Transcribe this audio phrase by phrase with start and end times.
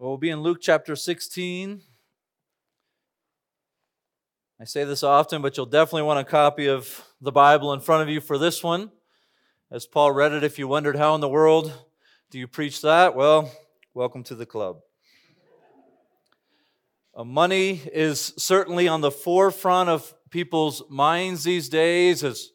[0.00, 1.80] Well, we'll be in Luke chapter 16.
[4.60, 8.04] I say this often, but you'll definitely want a copy of the Bible in front
[8.04, 8.92] of you for this one.
[9.72, 11.72] As Paul read it, if you wondered how in the world
[12.30, 13.50] do you preach that, well,
[13.92, 14.78] welcome to the club.
[17.12, 22.50] Uh, money is certainly on the forefront of people's minds these days as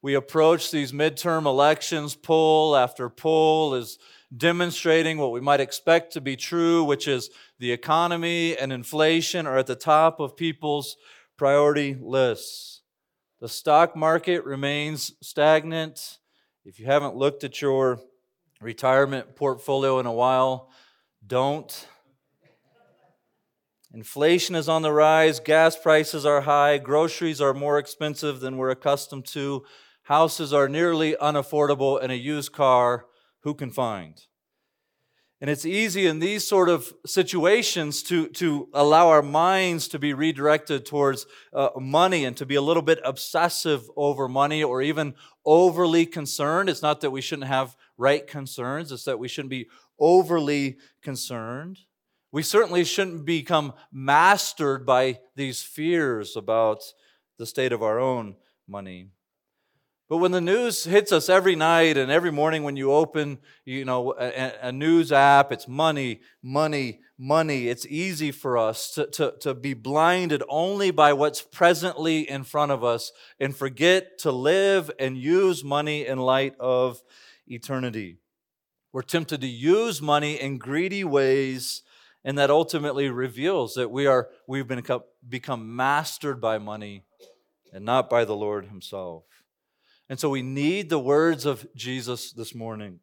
[0.00, 2.14] we approach these midterm elections.
[2.14, 3.98] Poll after poll is
[4.36, 9.58] demonstrating what we might expect to be true, which is the economy and inflation are
[9.58, 10.96] at the top of people's
[11.36, 12.82] priority lists.
[13.40, 16.18] The stock market remains stagnant.
[16.64, 18.00] If you haven't looked at your
[18.60, 20.70] retirement portfolio in a while,
[21.26, 21.86] don't.
[23.92, 28.70] Inflation is on the rise, gas prices are high, groceries are more expensive than we're
[28.70, 29.64] accustomed to,
[30.02, 33.06] houses are nearly unaffordable, and a used car,
[33.44, 34.20] who can find?
[35.40, 40.14] And it's easy in these sort of situations to, to allow our minds to be
[40.14, 45.14] redirected towards uh, money and to be a little bit obsessive over money or even
[45.44, 46.70] overly concerned.
[46.70, 51.80] It's not that we shouldn't have right concerns, it's that we shouldn't be overly concerned.
[52.32, 56.80] We certainly shouldn't become mastered by these fears about
[57.38, 58.36] the state of our own
[58.66, 59.10] money.
[60.08, 63.86] But when the news hits us every night and every morning when you open, you
[63.86, 67.68] know, a, a, news app, it's money, money, money.
[67.68, 72.70] It's easy for us to, to, to be blinded only by what's presently in front
[72.70, 77.02] of us and forget to live and use money in light of
[77.46, 78.18] eternity.
[78.92, 81.82] We're tempted to use money in greedy ways,
[82.24, 84.84] and that ultimately reveals that we are we've been
[85.28, 87.04] become mastered by money
[87.72, 89.24] and not by the Lord Himself.
[90.08, 93.00] And so we need the words of Jesus this morning.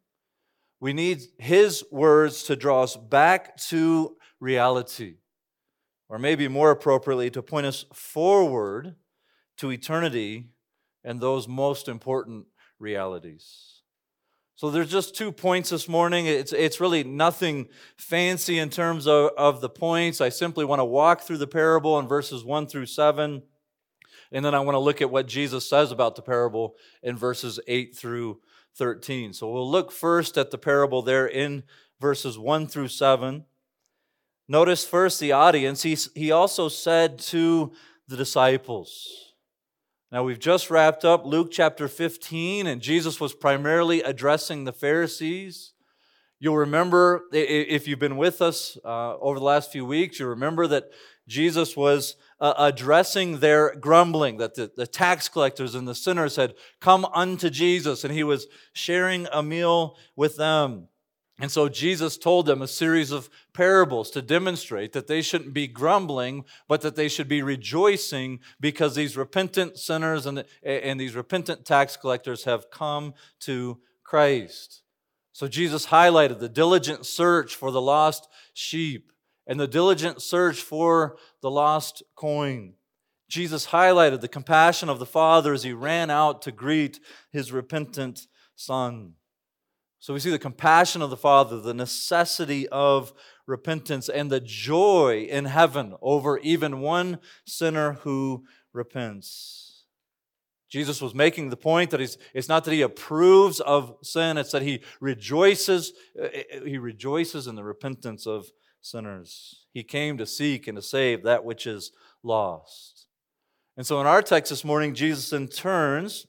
[0.80, 5.16] We need his words to draw us back to reality,
[6.08, 8.96] or maybe more appropriately, to point us forward
[9.58, 10.50] to eternity
[11.04, 12.46] and those most important
[12.78, 13.80] realities.
[14.54, 16.26] So there's just two points this morning.
[16.26, 20.20] It's, it's really nothing fancy in terms of, of the points.
[20.20, 23.42] I simply want to walk through the parable in verses 1 through 7
[24.32, 27.60] and then I want to look at what Jesus says about the parable in verses
[27.66, 28.40] 8 through
[28.76, 29.32] 13.
[29.34, 31.64] So we'll look first at the parable there in
[32.00, 33.44] verses 1 through 7.
[34.48, 35.82] Notice first the audience.
[35.82, 37.72] He, he also said to
[38.08, 39.34] the disciples.
[40.10, 45.71] Now we've just wrapped up Luke chapter 15, and Jesus was primarily addressing the Pharisees.
[46.42, 50.66] You'll remember, if you've been with us uh, over the last few weeks, you remember
[50.66, 50.90] that
[51.28, 56.54] Jesus was uh, addressing their grumbling, that the, the tax collectors and the sinners had
[56.80, 60.88] come unto Jesus, and he was sharing a meal with them.
[61.38, 65.68] And so Jesus told them a series of parables to demonstrate that they shouldn't be
[65.68, 71.64] grumbling, but that they should be rejoicing because these repentant sinners and, and these repentant
[71.64, 74.81] tax collectors have come to Christ.
[75.32, 79.12] So Jesus highlighted the diligent search for the lost sheep
[79.46, 82.74] and the diligent search for the lost coin.
[83.28, 87.00] Jesus highlighted the compassion of the Father as he ran out to greet
[87.30, 89.14] his repentant son.
[90.00, 93.14] So we see the compassion of the Father, the necessity of
[93.46, 99.61] repentance, and the joy in heaven over even one sinner who repents.
[100.72, 104.62] Jesus was making the point that it's not that he approves of sin, it's that
[104.62, 106.28] he rejoices, uh,
[106.64, 108.50] he rejoices in the repentance of
[108.80, 109.66] sinners.
[109.74, 113.06] He came to seek and to save that which is lost.
[113.76, 116.26] And so in our text this morning, Jesus then turns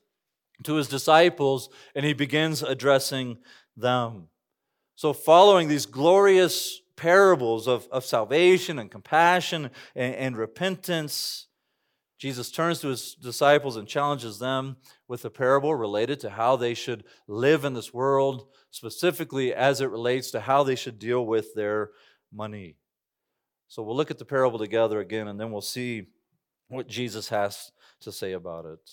[0.64, 3.38] to his disciples and he begins addressing
[3.78, 4.28] them.
[4.96, 11.48] So, following these glorious parables of, of salvation and compassion and, and repentance,
[12.18, 16.74] Jesus turns to his disciples and challenges them with a parable related to how they
[16.74, 21.54] should live in this world, specifically as it relates to how they should deal with
[21.54, 21.92] their
[22.32, 22.78] money.
[23.68, 26.08] So we'll look at the parable together again, and then we'll see
[26.70, 27.72] what Jesus has
[28.02, 28.90] to say about it.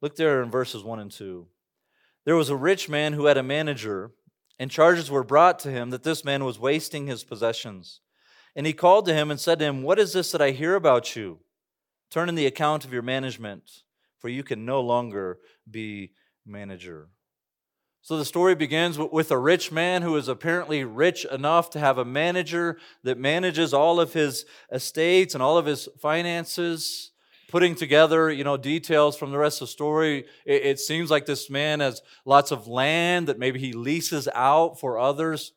[0.00, 1.46] Look there in verses 1 and 2.
[2.24, 4.12] There was a rich man who had a manager,
[4.58, 8.00] and charges were brought to him that this man was wasting his possessions.
[8.54, 10.74] And he called to him and said to him, What is this that I hear
[10.74, 11.38] about you?
[12.10, 13.82] Turn in the account of your management,
[14.18, 15.38] for you can no longer
[15.70, 16.12] be
[16.46, 17.08] manager.
[18.00, 21.98] So the story begins with a rich man who is apparently rich enough to have
[21.98, 27.10] a manager that manages all of his estates and all of his finances,
[27.50, 30.24] putting together, you know, details from the rest of the story.
[30.46, 34.80] It, it seems like this man has lots of land that maybe he leases out
[34.80, 35.52] for others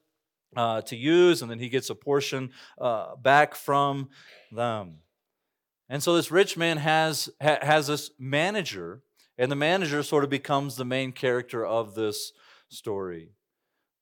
[0.58, 4.10] uh, to use, and then he gets a portion uh, back from
[4.52, 4.98] them.
[5.92, 9.04] And so this rich man has, ha- has this manager,
[9.38, 12.32] and the manager sort of becomes the main character of this
[12.70, 13.32] story.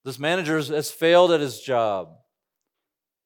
[0.05, 2.09] This manager has failed at his job.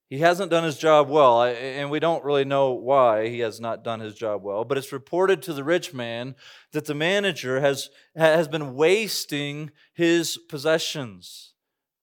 [0.09, 3.83] He hasn't done his job well, and we don't really know why he has not
[3.83, 6.35] done his job well, but it's reported to the rich man
[6.71, 11.52] that the manager has, has been wasting his possessions.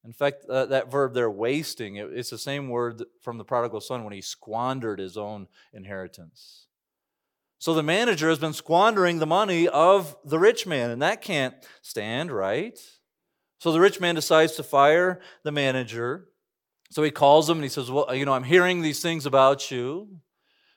[0.04, 3.80] In fact, uh, that verb there, wasting, it, it's the same word from the prodigal
[3.80, 6.66] son when he squandered his own inheritance.
[7.58, 11.54] So the manager has been squandering the money of the rich man, and that can't
[11.82, 12.78] stand, right?
[13.58, 16.28] So the rich man decides to fire the manager.
[16.90, 19.70] So he calls him and he says, Well, you know, I'm hearing these things about
[19.70, 20.08] you.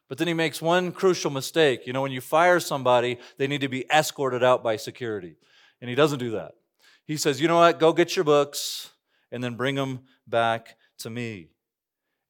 [0.09, 1.87] But then he makes one crucial mistake.
[1.87, 5.37] You know, when you fire somebody, they need to be escorted out by security.
[5.79, 6.51] And he doesn't do that.
[7.05, 7.79] He says, You know what?
[7.79, 8.89] Go get your books
[9.33, 11.49] and then bring them back to me.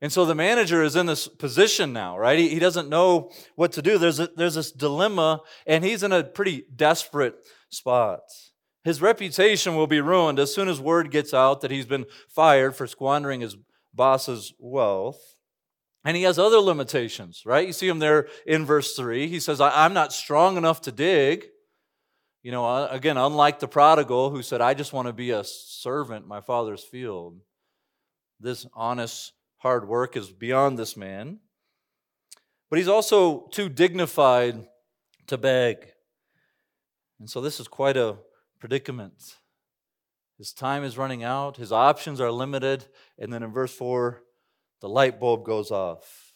[0.02, 2.40] And so the manager is in this position now, right?
[2.40, 3.98] He, he doesn't know what to do.
[3.98, 7.36] There's, a, there's this dilemma, and he's in a pretty desperate
[7.70, 8.22] spot.
[8.84, 12.76] His reputation will be ruined as soon as word gets out that he's been fired
[12.76, 13.56] for squandering his
[13.94, 15.36] boss's wealth.
[16.04, 17.66] And he has other limitations, right?
[17.66, 19.28] You see him there in verse 3.
[19.28, 21.46] He says, I'm not strong enough to dig.
[22.44, 25.46] You know, uh, again, unlike the prodigal who said, I just want to be a
[25.46, 27.40] servant my father's field,
[28.42, 31.40] this honest, hard work is beyond this man.
[32.70, 34.68] But he's also too dignified
[35.28, 35.78] to beg.
[37.18, 38.18] And so this is quite a
[38.60, 39.38] predicament.
[40.38, 42.86] His time is running out, his options are limited,
[43.18, 44.22] and then in verse 4,
[44.82, 46.34] the light bulb goes off.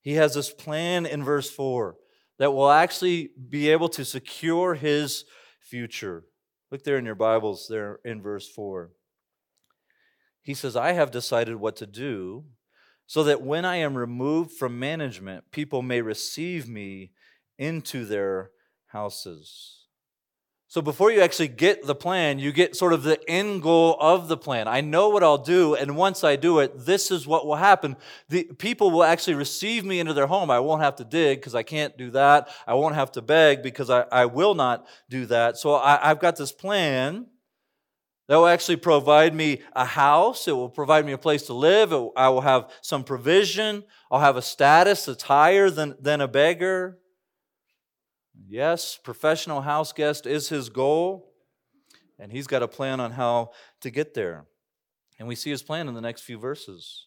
[0.00, 1.96] He has this plan in verse 4
[2.38, 5.24] that will actually be able to secure his
[5.60, 6.24] future.
[6.70, 8.90] Look there in your Bibles, there in verse 4.
[10.42, 12.44] He says, I have decided what to do
[13.06, 17.12] so that when I am removed from management, people may receive me
[17.58, 18.50] into their
[18.88, 19.87] houses.
[20.70, 24.28] So before you actually get the plan, you get sort of the end goal of
[24.28, 24.68] the plan.
[24.68, 27.96] I know what I'll do, and once I do it, this is what will happen.
[28.28, 30.50] The people will actually receive me into their home.
[30.50, 32.50] I won't have to dig because I can't do that.
[32.66, 35.56] I won't have to beg because I, I will not do that.
[35.56, 37.28] So I, I've got this plan
[38.26, 40.46] that will actually provide me a house.
[40.48, 41.92] It will provide me a place to live.
[41.92, 43.84] It, I will have some provision.
[44.10, 46.98] I'll have a status that's higher than, than a beggar.
[48.46, 51.32] Yes, professional house guest is his goal,
[52.18, 53.50] and he's got a plan on how
[53.80, 54.46] to get there.
[55.18, 57.06] And we see his plan in the next few verses.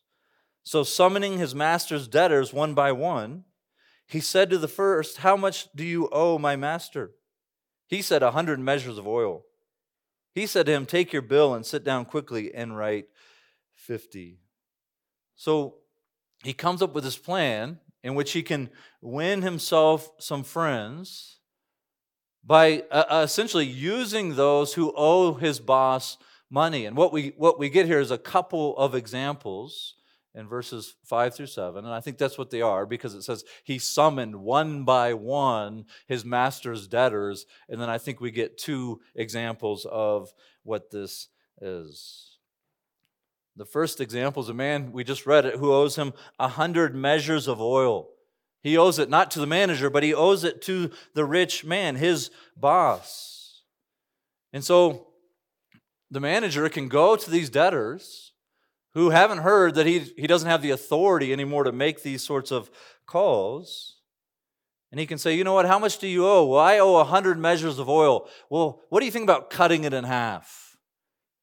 [0.63, 3.45] So, summoning his master's debtors one by one,
[4.06, 7.12] he said to the first, How much do you owe my master?
[7.88, 9.44] He said, A hundred measures of oil.
[10.36, 13.06] He said to him, Take your bill and sit down quickly and write
[13.74, 14.39] 50.
[15.36, 15.75] So
[16.44, 18.69] he comes up with this plan, in which he can
[19.01, 21.39] win himself some friends
[22.44, 26.18] by uh, uh, essentially using those who owe his boss
[26.50, 26.86] money.
[26.86, 29.95] And what we, what we get here is a couple of examples
[30.33, 31.83] in verses 5 through 7.
[31.83, 35.86] And I think that's what they are because it says he summoned one by one
[36.07, 37.45] his master's debtors.
[37.69, 40.33] And then I think we get two examples of
[40.63, 41.27] what this
[41.62, 42.31] is.
[43.56, 46.95] The first example is a man, we just read it, who owes him a hundred
[46.95, 48.09] measures of oil.
[48.64, 51.95] He owes it not to the manager, but he owes it to the rich man,
[51.95, 53.64] his boss.
[54.54, 55.07] And so
[56.09, 58.33] the manager can go to these debtors
[58.94, 62.52] who haven't heard that he, he doesn't have the authority anymore to make these sorts
[62.52, 62.69] of
[63.06, 63.97] calls.
[64.92, 66.45] And he can say, you know what, how much do you owe?
[66.45, 68.28] Well, I owe a hundred measures of oil.
[68.49, 70.60] Well, what do you think about cutting it in half?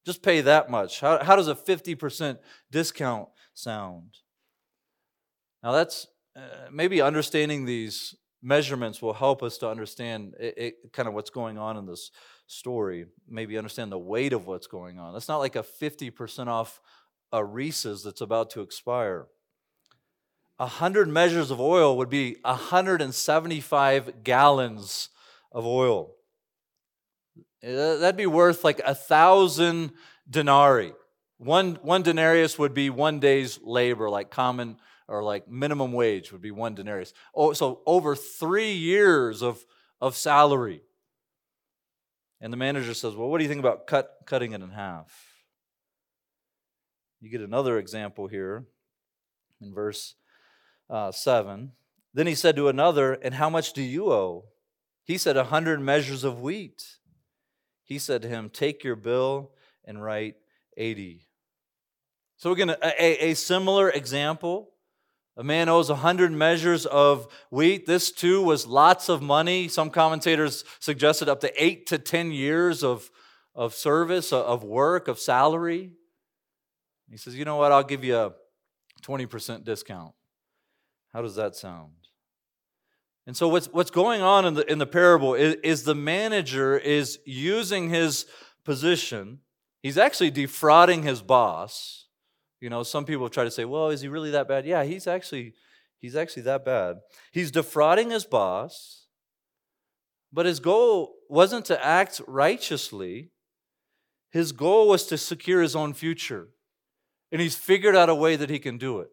[0.08, 1.00] Just pay that much.
[1.00, 2.38] How, how does a 50%
[2.70, 4.14] discount sound?
[5.62, 6.40] Now, that's uh,
[6.72, 11.58] maybe understanding these measurements will help us to understand it, it, kind of what's going
[11.58, 12.10] on in this
[12.46, 15.14] story, maybe understand the weight of what's going on.
[15.14, 16.80] It's not like a 50% off
[17.30, 19.26] a Reese's that's about to expire.
[20.58, 25.10] A hundred measures of oil would be 175 gallons
[25.52, 26.14] of oil.
[27.64, 29.92] Uh, that'd be worth like a thousand
[30.28, 30.92] denarii.
[31.38, 34.76] One, one denarius would be one day's labor, like common
[35.08, 37.12] or like minimum wage would be one denarius.
[37.34, 39.64] Oh, so over three years of,
[40.00, 40.82] of salary.
[42.40, 45.34] And the manager says, Well, what do you think about cut, cutting it in half?
[47.20, 48.66] You get another example here
[49.60, 50.14] in verse
[50.88, 51.72] uh, 7.
[52.14, 54.44] Then he said to another, And how much do you owe?
[55.04, 56.98] He said, A hundred measures of wheat.
[57.88, 59.50] He said to him, Take your bill
[59.82, 60.34] and write
[60.76, 61.26] 80.
[62.36, 64.70] So, again, a, a, similar example.
[65.38, 67.86] A man owes a hundred measures of wheat.
[67.86, 69.68] This too was lots of money.
[69.68, 73.10] Some commentators suggested up to eight to ten years of,
[73.54, 75.92] of service, uh, of work, of salary.
[77.10, 77.72] He says, You know what?
[77.72, 78.32] I'll give you a
[79.02, 80.12] 20% discount.
[81.12, 81.92] How does that sound?
[83.28, 86.78] And so what's, what's going on in the, in the parable is, is the manager
[86.78, 88.24] is using his
[88.64, 89.40] position.
[89.82, 92.06] He's actually defrauding his boss.
[92.58, 94.64] You know, some people try to say, well, is he really that bad?
[94.64, 95.52] Yeah, he's actually,
[95.98, 97.00] he's actually that bad.
[97.30, 99.08] He's defrauding his boss,
[100.32, 103.28] but his goal wasn't to act righteously.
[104.30, 106.48] His goal was to secure his own future.
[107.30, 109.10] And he's figured out a way that he can do it.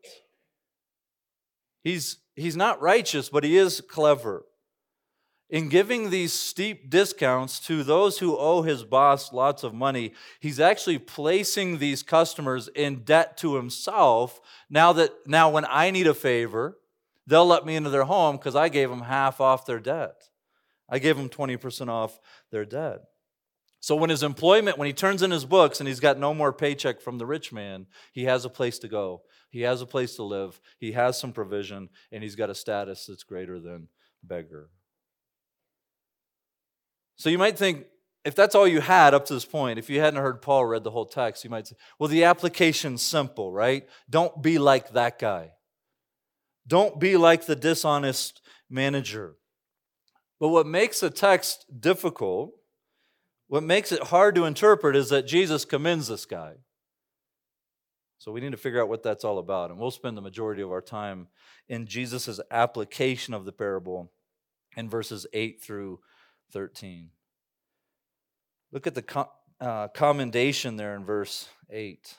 [1.86, 4.44] He's, he's not righteous, but he is clever.
[5.52, 10.60] In giving these steep discounts to those who owe his boss lots of money, he's
[10.60, 14.42] actually placing these customers in debt to himself.
[14.68, 16.80] Now that now when I need a favor,
[17.28, 20.30] they'll let me into their home because I gave them half off their debt.
[20.90, 23.02] I gave them 20% off their debt.
[23.86, 26.52] So when his employment, when he turns in his books and he's got no more
[26.52, 29.22] paycheck from the rich man, he has a place to go.
[29.52, 30.60] He has a place to live.
[30.80, 33.90] He has some provision, and he's got a status that's greater than
[34.24, 34.72] beggar.
[37.18, 37.86] So you might think,
[38.24, 40.84] if that's all you had up to this point, if you hadn't heard Paul read
[40.84, 43.88] the whole text, you might say, well, the application's simple, right?
[44.10, 45.52] Don't be like that guy.
[46.66, 49.36] Don't be like the dishonest manager.
[50.40, 52.56] But what makes a text difficult
[53.56, 56.56] what makes it hard to interpret is that Jesus commends this guy.
[58.18, 59.72] So we need to figure out what that's all about.
[59.72, 61.30] And we'll spend the majority of our time
[61.70, 64.12] in Jesus' application of the parable
[64.76, 66.02] in verses 8 through
[66.52, 67.12] 13.
[68.74, 69.28] Look at the
[69.62, 72.14] uh, commendation there in verse 8.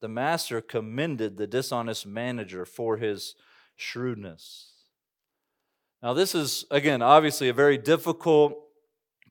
[0.00, 3.34] The master commended the dishonest manager for his
[3.74, 4.70] shrewdness.
[6.00, 8.65] Now, this is, again, obviously a very difficult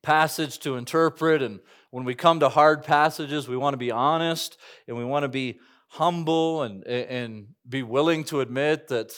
[0.06, 1.42] passage to interpret.
[1.42, 1.60] And
[1.90, 4.58] when we come to hard passages, we want to be honest
[4.88, 9.12] and we want to be humble and, and be willing to admit that,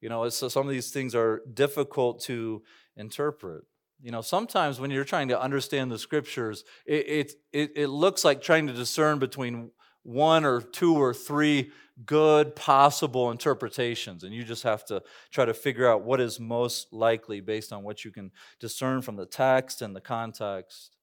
[0.00, 2.62] you know, some of these things are difficult to
[2.96, 3.64] interpret.
[4.02, 8.42] You know, sometimes when you're trying to understand the scriptures, it, it, it looks like
[8.42, 9.70] trying to discern between
[10.04, 11.72] one or two or three
[12.06, 14.24] good possible interpretations.
[14.24, 17.82] And you just have to try to figure out what is most likely based on
[17.82, 18.30] what you can
[18.60, 20.96] discern from the text and the context.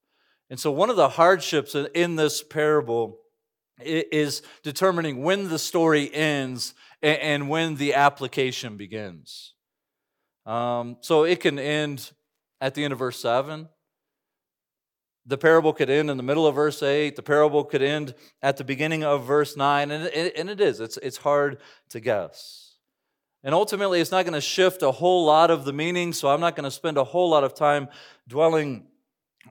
[0.50, 3.18] And so, one of the hardships in this parable
[3.80, 9.54] is determining when the story ends and when the application begins.
[10.44, 12.12] Um, so, it can end
[12.60, 13.68] at the end of verse 7
[15.24, 17.14] the parable could end in the middle of verse 8.
[17.14, 19.90] The parable could end at the beginning of verse 9.
[19.90, 20.80] And it, and it is.
[20.80, 21.58] It's, it's hard
[21.90, 22.76] to guess.
[23.44, 26.40] And ultimately, it's not going to shift a whole lot of the meaning, so I'm
[26.40, 27.88] not going to spend a whole lot of time
[28.28, 28.86] dwelling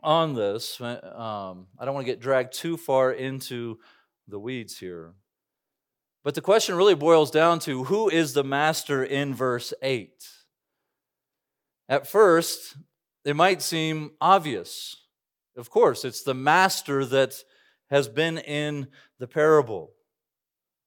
[0.02, 0.80] on this.
[0.80, 3.80] Um, I don't want to get dragged too far into
[4.28, 5.14] the weeds here.
[6.24, 10.28] But the question really boils down to who is the master in verse 8?
[11.90, 12.78] At first,
[13.26, 15.01] it might seem obvious.
[15.58, 17.36] Of course, it's the master that
[17.90, 18.88] has been in
[19.20, 19.92] the parable.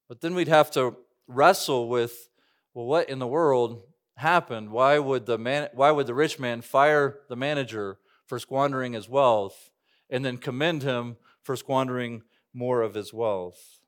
[0.09, 2.29] But then we'd have to wrestle with
[2.75, 3.85] well, what in the world
[4.17, 4.71] happened?
[4.71, 9.09] Why would the, man, why would the rich man fire the manager for squandering his
[9.09, 9.71] wealth
[10.11, 13.81] and then commend him for squandering more of his wealth?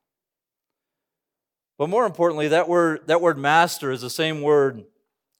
[1.77, 4.83] But more importantly, that word, that word master is the same word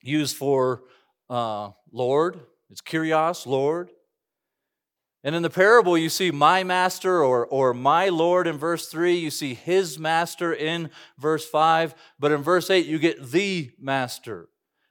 [0.02, 0.84] used for
[1.30, 2.42] uh, Lord.
[2.70, 3.90] It's kurios, Lord.
[5.28, 9.14] And in the parable, you see my master or, or my Lord in verse 3.
[9.14, 11.96] You see his master in verse 5.
[12.18, 14.48] But in verse 8, you get the master.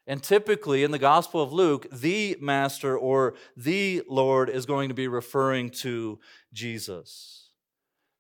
[0.07, 4.95] And typically in the Gospel of Luke, the master or the Lord is going to
[4.95, 6.19] be referring to
[6.53, 7.49] Jesus.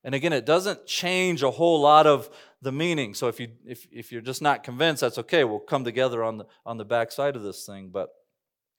[0.02, 2.30] And again, it doesn't change a whole lot of
[2.62, 3.12] the meaning.
[3.12, 5.44] So if, you, if, if you're just not convinced, that's okay.
[5.44, 7.90] We'll come together on the, on the back side of this thing.
[7.92, 8.08] But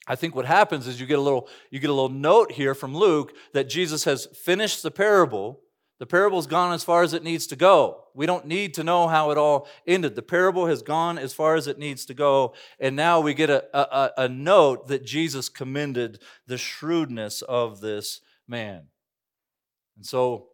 [0.08, 2.74] I think what happens is you get a little you get a little note here
[2.74, 5.60] from Luke that Jesus has finished the parable.
[5.98, 8.04] The parable's gone as far as it needs to go.
[8.14, 10.14] We don't need to know how it all ended.
[10.14, 13.50] The parable has gone as far as it needs to go, and now we get
[13.50, 18.84] a, a, a note that Jesus commended the shrewdness of this man.
[19.96, 20.48] And so,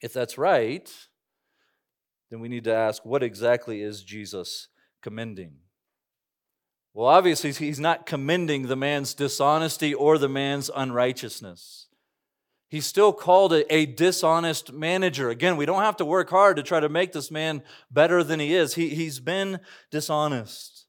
[0.00, 0.90] if that's right,
[2.30, 4.68] then we need to ask what exactly is Jesus
[5.02, 5.58] commending?
[6.92, 11.86] Well, obviously, he's not commending the man's dishonesty or the man's unrighteousness.
[12.68, 15.28] He's still called a, a, dishonest manager.
[15.28, 18.38] Again, we don't have to work hard to try to make this man better than
[18.38, 18.74] he is.
[18.74, 19.58] He, he's been
[19.90, 20.86] dishonest.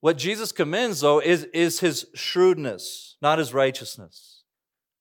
[0.00, 4.42] What Jesus commends, though, is, is his shrewdness, not his righteousness.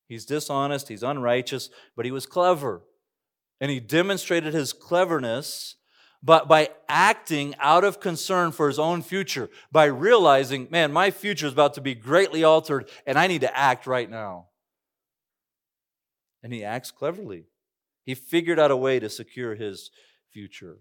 [0.08, 2.84] He's dishonest, he's unrighteous, but he was clever.
[3.62, 5.76] And he demonstrated his cleverness
[6.22, 11.48] but by acting out of concern for his own future, by realizing, man, my future
[11.48, 14.48] is about to be greatly altered and I need to act right now.
[16.44, 17.46] And he acts cleverly.
[18.06, 19.92] He figured out a way to secure his
[20.32, 20.80] future.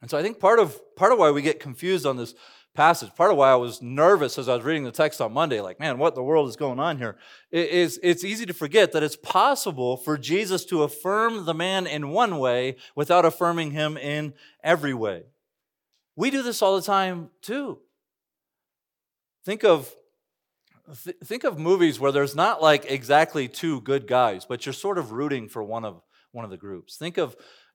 [0.00, 2.34] And so I think part of part of why we get confused on this
[2.78, 5.60] passage, part of why I was nervous as I was reading the text on Monday,
[5.60, 7.18] like, man, what the world is going on here?
[7.50, 12.10] Is it's easy to forget that it's possible for Jesus to affirm the man in
[12.10, 14.32] one way without affirming him in
[14.62, 15.24] every way.
[16.14, 17.80] We do this all the time too.
[19.44, 19.92] Think of
[21.02, 24.98] th- think of movies where there's not like exactly two good guys, but you're sort
[24.98, 26.96] of rooting for one of one of the groups.
[26.96, 27.34] Think of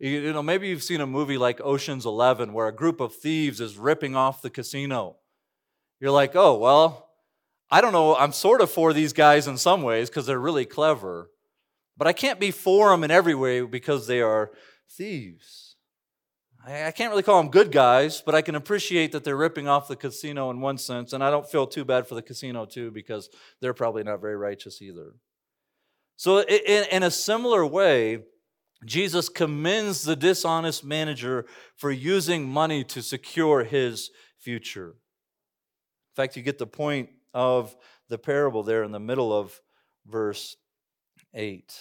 [0.10, 3.62] you know, maybe you've seen a movie like Ocean's 11 where a group of thieves
[3.62, 5.15] is ripping off the casino.
[6.00, 7.10] You're like, "Oh, well,
[7.72, 10.65] I don't know, I'm sort of for these guys in some ways because they're really
[10.65, 11.31] clever,
[11.95, 14.51] but I can't be for them in every way because they are
[14.89, 15.63] thieves."
[16.65, 19.89] I can't really call them good guys, but I can appreciate that they're ripping off
[19.89, 22.89] the casino in one sense, and I don't feel too bad for the casino too
[22.89, 23.29] because
[23.60, 25.15] they're probably not very righteous either.
[26.15, 28.24] So, in, a similar way,
[28.86, 34.90] Jesus commends the dishonest manager for using money to secure his future.
[34.90, 37.75] In fact, you get the point of
[38.10, 39.60] the parable there in the middle of
[40.06, 40.56] verse
[41.34, 41.74] 8.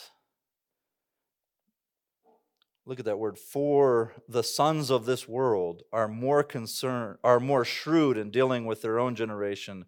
[2.84, 3.38] Look at that word.
[3.38, 8.82] For the sons of this world are more concerned, are more shrewd in dealing with
[8.82, 9.84] their own generation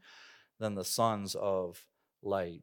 [0.60, 1.86] than the sons of
[2.22, 2.62] light.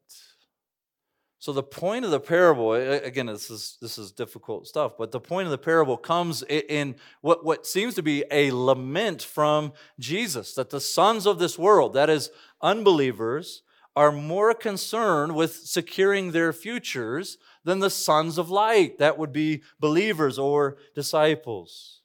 [1.42, 5.18] So the point of the parable, again, this is this is difficult stuff, but the
[5.18, 10.54] point of the parable comes in what, what seems to be a lament from Jesus
[10.54, 13.64] that the sons of this world, that is, unbelievers,
[13.96, 19.64] are more concerned with securing their futures than the sons of light, that would be
[19.80, 22.01] believers or disciples.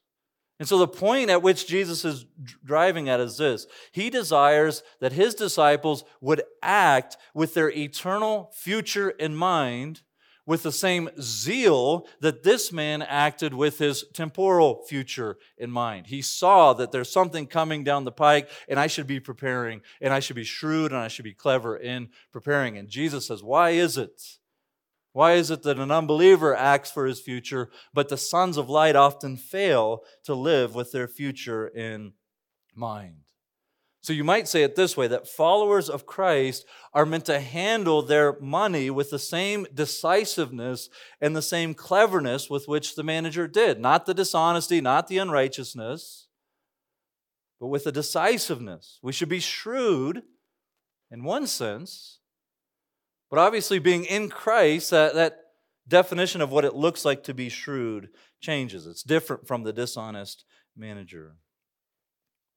[0.60, 2.26] And so the point at which Jesus is
[2.65, 9.10] driving at is this He desires that his disciples would act with their eternal future
[9.10, 10.02] in mind,
[10.48, 16.08] with the same zeal that this man acted with his temporal future in mind.
[16.08, 20.13] He saw that there's something coming down the pike, and I should be preparing, and
[20.13, 22.78] I should be shrewd, and I should be clever in preparing.
[22.78, 24.37] And Jesus says, Why is it?
[25.17, 28.95] Why is it that an unbeliever acts for his future, but the sons of light
[28.95, 32.13] often fail to live with their future in
[32.75, 33.23] mind?
[34.01, 38.03] So you might say it this way that followers of Christ are meant to handle
[38.03, 40.88] their money with the same decisiveness
[41.19, 43.80] and the same cleverness with which the manager did.
[43.80, 46.27] Not the dishonesty, not the unrighteousness,
[47.60, 48.99] but with the decisiveness.
[49.01, 50.21] We should be shrewd
[51.10, 52.19] in one sense,
[53.30, 55.40] but obviously, being in Christ, that, that
[55.88, 58.10] definition of what it looks like to be shrewd
[58.40, 58.88] changes.
[58.88, 61.36] It's different from the dishonest manager.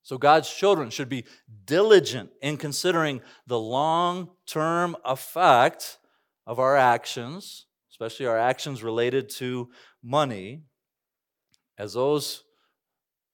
[0.02, 1.24] So, God's children should be
[1.64, 5.98] diligent in considering the long term effect
[6.46, 9.70] of our actions, especially our actions related to
[10.02, 10.62] money,
[11.76, 12.44] as those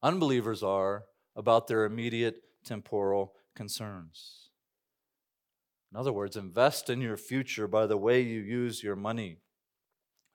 [0.03, 4.46] unbelievers are about their immediate temporal concerns.
[5.97, 9.39] In other words, invest in your future by the way you use your money.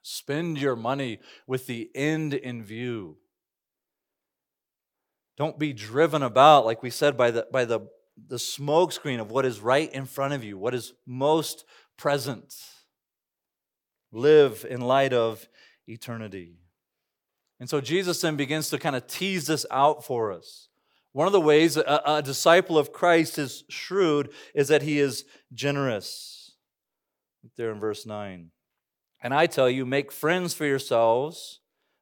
[0.02, 3.17] Spend your money with the end in view.
[5.38, 7.82] Don't be driven about, like we said, by the, by the,
[8.28, 11.63] the smokescreen of what is right in front of you, what is most
[11.95, 12.56] present.
[14.12, 15.47] Live in light of
[15.86, 16.56] eternity.
[17.60, 20.69] And so Jesus then begins to kind of tease this out for us.
[21.13, 25.26] One of the ways a, a, disciple of Christ is shrewd is that he is
[25.54, 26.54] generous.
[27.58, 28.52] There in verse 9.
[29.21, 31.60] And I tell you, make friends for yourselves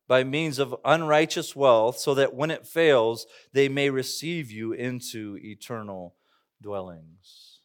[0.07, 5.37] by means of unrighteous wealth, so that when it fails, they may receive you into
[5.43, 6.15] eternal
[6.61, 7.59] dwellings.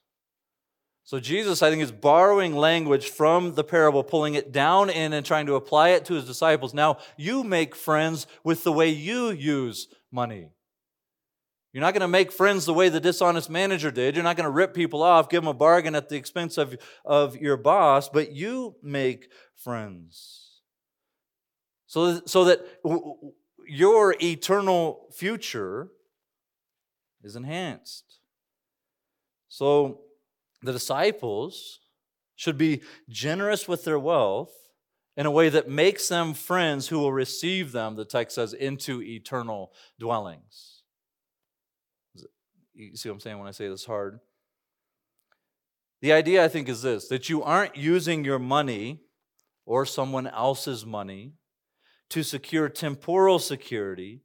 [1.04, 5.24] So, Jesus, I think, is borrowing language from the parable, pulling it down in and
[5.24, 6.74] trying to apply it to his disciples.
[6.74, 10.53] Now, you make friends with the way you use money.
[11.74, 14.14] You're not going to make friends the way the dishonest manager did.
[14.14, 16.76] You're not going to rip people off, give them a bargain at the expense of,
[17.04, 20.60] of your boss, but you make friends.
[21.88, 22.60] So, so that
[23.66, 25.88] your eternal future
[27.24, 28.20] is enhanced.
[29.48, 30.02] So
[30.62, 31.80] the disciples
[32.36, 34.52] should be generous with their wealth
[35.16, 39.02] in a way that makes them friends who will receive them, the text says, into
[39.02, 40.73] eternal dwellings.
[42.74, 44.18] You see what I'm saying when I say this hard?
[46.02, 49.00] The idea, I think, is this that you aren't using your money
[49.64, 51.34] or someone else's money
[52.10, 54.22] to secure temporal security.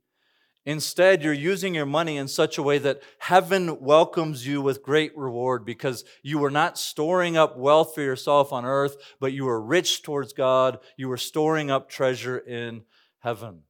[0.66, 5.18] Instead, you're using your money in such a way that heaven welcomes you with great
[5.18, 9.62] reward because you were not storing up wealth for yourself on earth, but you were
[9.62, 10.80] rich towards God.
[10.98, 12.84] You were storing up treasure in
[13.20, 13.64] heaven.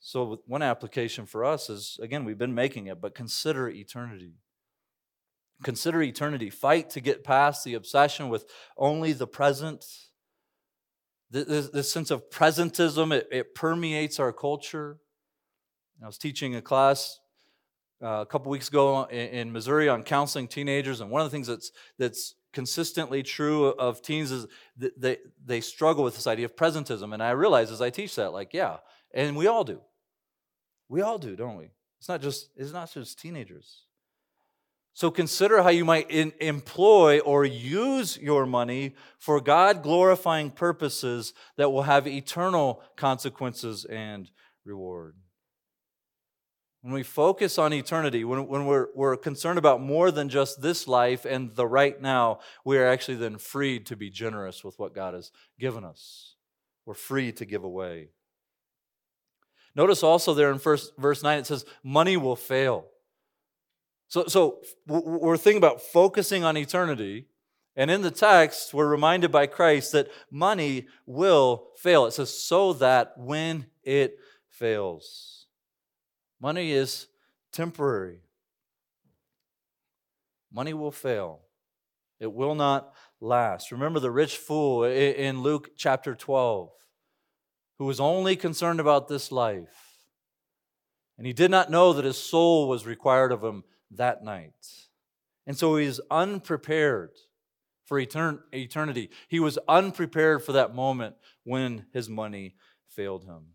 [0.00, 4.34] So, one application for us is again, we've been making it, but consider eternity.
[5.64, 6.50] Consider eternity.
[6.50, 9.84] Fight to get past the obsession with only the present.
[11.30, 14.98] This, this sense of presentism, it, it, permeates our culture.
[16.02, 17.18] I was teaching a class
[18.02, 21.30] uh, a couple weeks ago in, in Missouri on counseling teenagers, and one of the
[21.30, 26.56] things that's, that's consistently true of teens is they, they struggle with this idea of
[26.56, 27.12] presentism.
[27.12, 28.78] And I realize as I teach that, like, yeah,
[29.12, 29.80] and we all do.
[30.88, 31.70] We all do, don't we?
[31.98, 33.84] It's not just, it's not just teenagers.
[34.94, 41.34] So consider how you might in, employ or use your money for God glorifying purposes
[41.56, 44.28] that will have eternal consequences and
[44.64, 45.14] reward.
[46.80, 50.88] When we focus on eternity, when, when we're, we're concerned about more than just this
[50.88, 54.94] life and the right now, we are actually then freed to be generous with what
[54.94, 56.34] God has given us.
[56.86, 58.08] We're free to give away.
[59.74, 62.86] Notice also there in first, verse 9, it says, Money will fail.
[64.08, 67.26] So, so we're thinking about focusing on eternity.
[67.76, 72.06] And in the text, we're reminded by Christ that money will fail.
[72.06, 75.46] It says, so that when it fails,
[76.40, 77.06] money is
[77.52, 78.22] temporary.
[80.50, 81.42] Money will fail,
[82.18, 83.70] it will not last.
[83.70, 86.70] Remember the rich fool in Luke chapter 12,
[87.78, 90.04] who was only concerned about this life.
[91.16, 94.52] And he did not know that his soul was required of him that night.
[95.46, 97.10] And so he is unprepared
[97.84, 99.10] for etern- eternity.
[99.28, 102.54] He was unprepared for that moment when his money
[102.86, 103.54] failed him.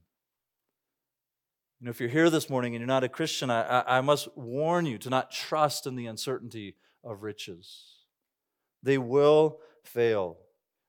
[1.79, 4.01] You know, if you're here this morning and you're not a Christian, I, I, I
[4.01, 7.97] must warn you to not trust in the uncertainty of riches.
[8.81, 10.37] They will fail.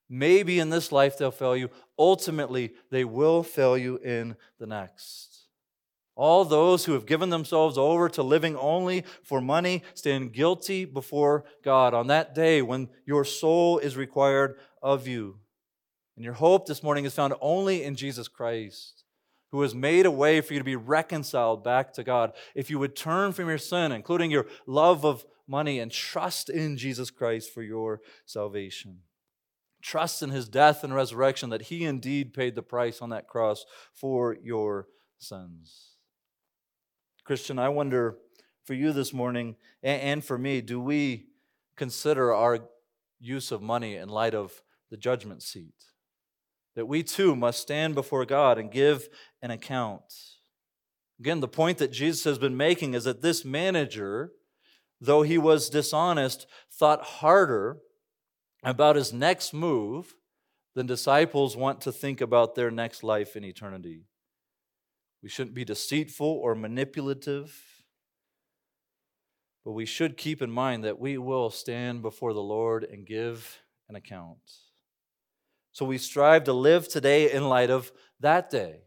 [0.09, 1.71] Maybe in this life they'll fail you.
[1.99, 5.35] Ultimately, they will fail you in the next.
[6.17, 11.45] All those who have given themselves over to living only for money stand guilty before
[11.65, 15.39] God on that day when your soul is required of you.
[16.17, 19.03] And your hope this morning is found only in Jesus Christ,
[19.51, 22.33] who has made a way for you to be reconciled back to God.
[22.55, 26.77] If you would turn from your sin, including your love of money, and trust in
[26.77, 29.01] Jesus Christ for your salvation.
[29.85, 33.67] Trust in his death and resurrection that he indeed paid the price on that cross
[33.93, 35.97] for your sins.
[37.23, 38.17] Christian, I wonder
[38.65, 41.27] for you this morning and for me, do we
[41.77, 42.61] consider our
[43.21, 45.75] use of money in light of the judgment seat?
[46.77, 49.11] That we too must stand before God and give
[49.43, 50.15] an account.
[51.21, 54.33] Again, the point that Jesus has been making is that this manager,
[54.99, 57.81] though he was dishonest, thought harder
[58.65, 60.15] about his next move
[60.75, 64.07] than disciples want to think about their next life in eternity.
[65.23, 67.57] We shouldn't be deceitful or manipulative.
[69.65, 73.63] But we should keep in mind that we will stand before the Lord and give
[73.89, 74.39] an account.
[75.73, 78.83] So we strive to live today in light of that day.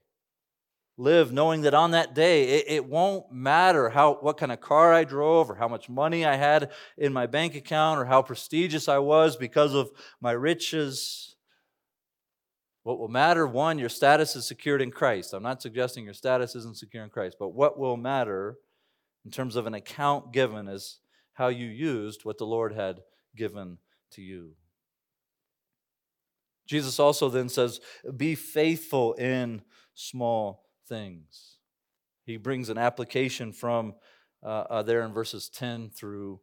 [0.99, 4.91] Live knowing that on that day, it, it, won't matter how, what kind of car
[4.91, 8.89] I drove or how much money I had in my bank account or how prestigious
[8.89, 11.35] I was because of my riches.
[12.81, 15.33] What will matter, one, your status is secured in Christ.
[15.33, 18.57] I'm not suggesting your status isn't secure in Christ, but what will matter
[19.23, 20.99] in terms of an account given is
[21.33, 23.01] how you used what the Lord had
[23.35, 23.77] given
[24.13, 24.53] to you.
[26.65, 27.79] Jesus also then says,
[28.15, 29.61] Be faithful in
[29.93, 31.57] small things.
[32.25, 33.95] He brings an application from
[34.43, 36.39] uh, uh, there in verses 10 through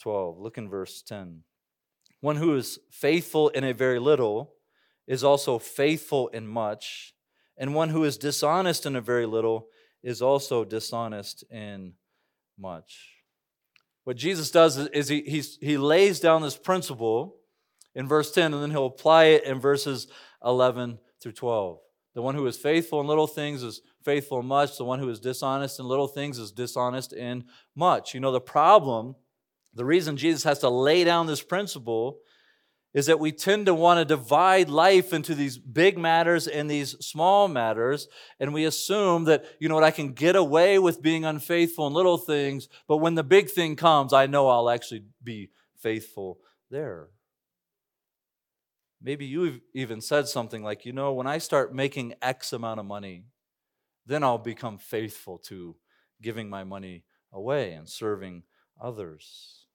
[0.00, 0.38] 12.
[0.38, 1.42] Look in verse 10.
[2.20, 4.54] One who is faithful in a very little
[5.06, 7.14] is also faithful in much,
[7.56, 9.68] and one who is dishonest in a very little
[10.02, 11.92] is also dishonest in
[12.58, 13.10] much.
[14.04, 17.36] What Jesus does is he, he's, he lays down this principle
[17.94, 20.08] in verse 10, and then he'll apply it in verses
[20.44, 21.78] 11 through 12.
[22.14, 24.76] The one who is faithful in little things is faithful in much.
[24.76, 28.14] The one who is dishonest in little things is dishonest in much.
[28.14, 29.16] You know, the problem
[29.74, 32.18] The reason Jesus has to lay down this principle
[32.92, 36.92] is that we tend to want to divide life into these big matters and these
[37.04, 38.06] small matters.
[38.38, 41.92] And we assume that, you know what, I can get away with being unfaithful in
[41.92, 46.38] little things, but when the big thing comes, I know I'll actually be faithful
[46.70, 47.08] there.
[49.04, 52.86] Maybe you've even said something like, you know, when I start making X amount of
[52.86, 53.26] money,
[54.06, 55.76] then I'll become faithful to
[56.22, 58.44] giving my money away and serving
[58.80, 59.66] others.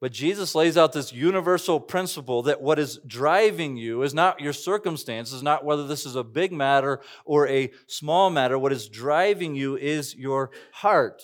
[0.00, 4.52] But Jesus lays out this universal principle that what is driving you is not your
[4.52, 8.58] circumstances, not whether this is a big matter or a small matter.
[8.58, 11.22] What is driving you is your heart.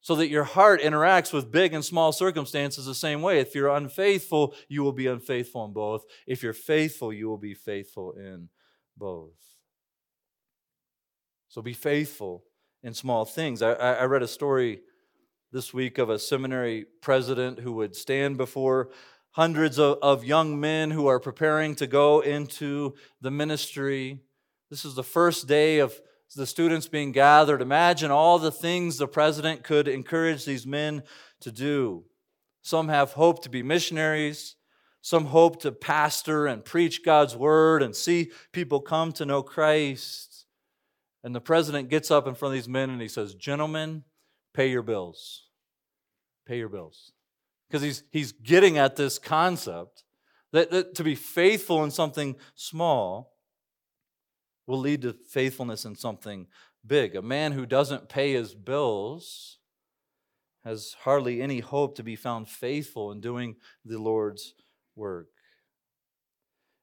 [0.00, 3.40] So that your heart interacts with big and small circumstances the same way.
[3.40, 6.04] If you're unfaithful, you will be unfaithful in both.
[6.26, 8.48] If you're faithful, you will be faithful in
[8.96, 9.34] both.
[11.48, 12.44] So be faithful
[12.82, 13.60] in small things.
[13.60, 14.80] I, I read a story
[15.50, 18.90] this week of a seminary president who would stand before
[19.32, 24.20] hundreds of, of young men who are preparing to go into the ministry.
[24.70, 25.98] This is the first day of
[26.34, 27.62] the students being gathered.
[27.62, 31.02] Imagine all the things the president could encourage these men
[31.40, 32.04] to do.
[32.62, 34.56] Some have hope to be missionaries.
[35.00, 40.46] Some hope to pastor and preach God's word and see people come to know Christ.
[41.24, 44.04] And the president gets up in front of these men and he says, Gentlemen,
[44.52, 45.46] pay your bills.
[46.46, 47.12] Pay your bills.
[47.68, 50.04] Because he's, he's getting at this concept
[50.52, 53.37] that, that to be faithful in something small
[54.68, 56.46] will lead to faithfulness in something
[56.86, 57.16] big.
[57.16, 59.58] A man who doesn't pay his bills
[60.64, 64.54] has hardly any hope to be found faithful in doing the Lord's
[64.94, 65.28] work.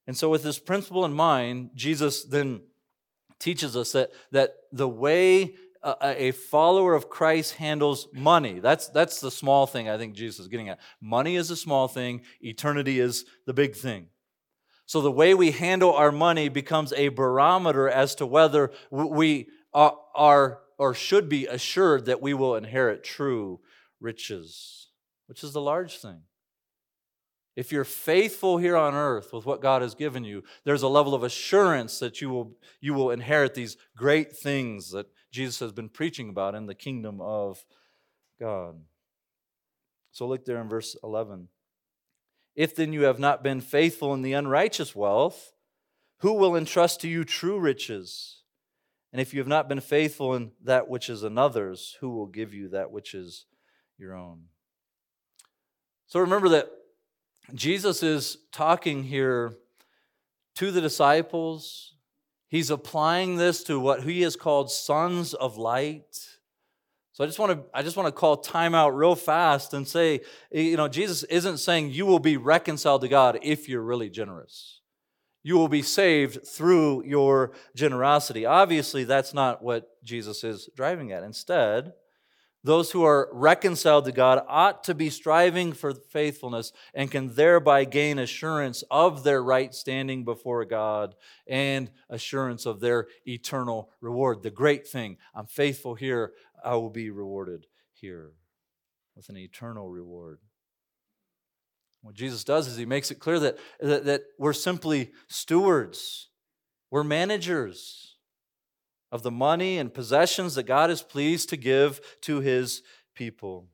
[0.07, 2.61] And so, with this principle in mind, Jesus then
[3.39, 8.59] teaches us that, that the way a, follower of Christ handles money.
[8.59, 10.79] That's, that's the small thing I think Jesus is getting at.
[10.99, 14.07] Money is a small thing, eternity is the big thing.
[14.85, 19.97] So the way we handle our money becomes a barometer as to whether we are,
[20.13, 23.59] are or should be assured that we will inherit true
[23.99, 24.89] riches,
[25.27, 26.21] which is the large thing.
[27.55, 31.15] If you're faithful here on earth with what God has given you, there's a level
[31.15, 35.89] of assurance that you will, you will inherit these great things that Jesus has been
[35.89, 37.63] preaching about in the kingdom of
[38.39, 38.75] God.
[40.11, 41.47] So look there in verse 11.
[42.55, 45.53] If then you have not been faithful in the unrighteous wealth,
[46.19, 48.41] who will entrust to you true riches?
[49.11, 52.53] And if you have not been faithful in that which is another's, who will give
[52.53, 53.45] you that which is
[53.97, 54.43] your own?
[56.07, 56.69] So remember that
[57.53, 59.53] Jesus is talking here
[60.55, 61.95] to the disciples
[62.47, 66.34] He's applying this to what he has called sons of light.
[67.15, 69.87] So I just want to I just want to call time out real fast and
[69.87, 70.19] say,
[70.51, 74.81] you know, Jesus isn't saying you will be reconciled to God if you're really generous.
[75.41, 78.45] You will be saved through your generosity.
[78.45, 81.23] Obviously, that's not what Jesus is driving at.
[81.23, 81.93] Instead,
[82.65, 87.85] those who are reconciled to God ought to be striving for faithfulness and can thereby
[87.85, 91.13] gain assurance of their right standing before God
[91.45, 94.41] and assurance of their eternal reward.
[94.41, 96.33] The great thing I'm faithful here,
[96.65, 98.31] I will be rewarded here
[99.15, 100.39] with an eternal reward.
[102.01, 106.29] What Jesus does is he makes it clear that, that, that we're simply stewards,
[106.91, 108.17] we're managers
[109.11, 112.81] of the money and possessions that God is pleased to give to his
[113.15, 113.69] people.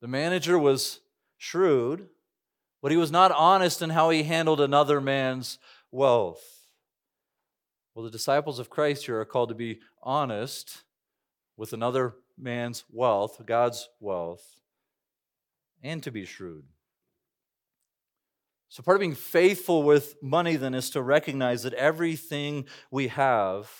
[0.00, 1.00] The manager was
[1.38, 2.08] shrewd,
[2.82, 5.58] but he was not honest in how he handled another man's
[5.90, 6.53] wealth.
[7.94, 10.82] Well, the disciples of Christ here are called to be honest
[11.56, 14.60] with another man's wealth, God's wealth,
[15.82, 16.64] and to be shrewd.
[18.68, 23.70] So, part of being faithful with money then is to recognize that everything we have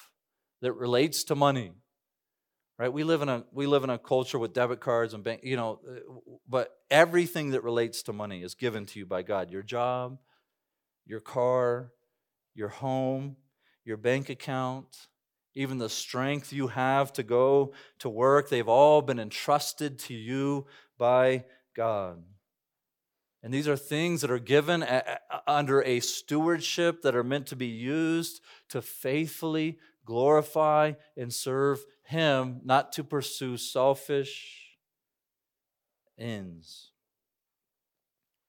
[0.60, 1.72] that relates to money,
[2.78, 2.92] right?
[2.92, 5.56] We live in a we live in a culture with debit cards and bank, you
[5.56, 9.50] know, uh, but everything that relates to money is given to you by God.
[9.50, 10.18] Your job,
[11.04, 11.90] your car,
[12.54, 13.34] your home,
[13.84, 15.08] your bank account,
[15.54, 20.66] even the strength you have to go to work, they've all been entrusted to you
[20.98, 21.44] by
[21.76, 22.22] God.
[23.42, 27.46] And these are things that are given a, a, under a stewardship that are meant
[27.48, 34.78] to be used to faithfully glorify and serve Him, not to pursue selfish
[36.18, 36.90] ends.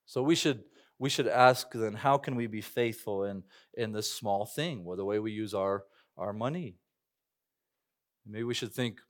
[0.06, 0.64] So we should
[0.98, 4.98] we should ask then, how can we be faithful in, in this small thing, well,
[4.98, 5.84] the way we use our,
[6.18, 6.78] our money?
[8.26, 9.02] Maybe we should think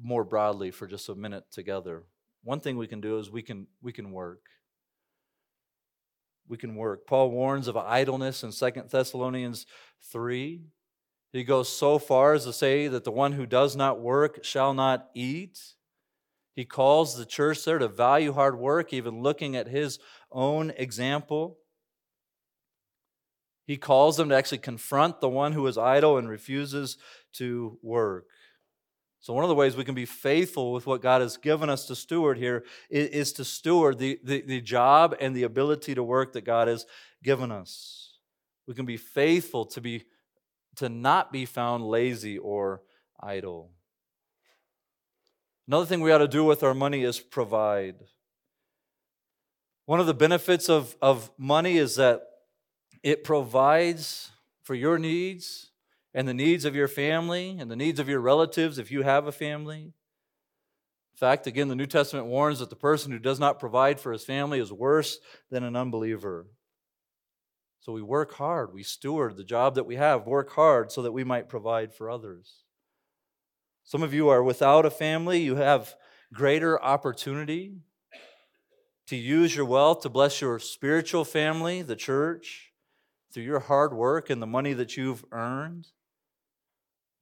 [0.00, 2.04] more broadly for just a minute together.
[2.42, 4.42] One thing we can do is we can we can work.
[6.46, 7.06] We can work.
[7.06, 9.64] Paul warns of idleness in Second Thessalonians
[10.12, 10.60] 3.
[11.32, 14.74] He goes so far as to say that the one who does not work shall
[14.74, 15.58] not eat.
[16.54, 19.98] He calls the church there to value hard work, even looking at his
[20.30, 21.58] own example.
[23.66, 26.96] He calls them to actually confront the one who is idle and refuses
[27.34, 28.26] to work.
[29.20, 31.86] So, one of the ways we can be faithful with what God has given us
[31.86, 36.02] to steward here is, is to steward the, the, the job and the ability to
[36.02, 36.84] work that God has
[37.22, 38.18] given us.
[38.66, 40.04] We can be faithful to, be,
[40.76, 42.82] to not be found lazy or
[43.18, 43.70] idle.
[45.66, 47.96] Another thing we ought to do with our money is provide.
[49.86, 52.22] One of the benefits of, of money is that
[53.02, 54.30] it provides
[54.62, 55.70] for your needs
[56.14, 59.26] and the needs of your family and the needs of your relatives if you have
[59.26, 59.92] a family.
[61.14, 64.12] In fact, again, the New Testament warns that the person who does not provide for
[64.12, 65.18] his family is worse
[65.50, 66.46] than an unbeliever.
[67.80, 71.12] So we work hard, we steward the job that we have, work hard so that
[71.12, 72.63] we might provide for others.
[73.84, 75.94] Some of you are without a family, you have
[76.32, 77.76] greater opportunity
[79.06, 82.72] to use your wealth to bless your spiritual family, the church,
[83.32, 85.88] through your hard work and the money that you've earned